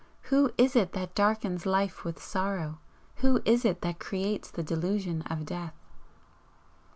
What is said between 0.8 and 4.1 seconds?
that darkens life with sorrow? who is it that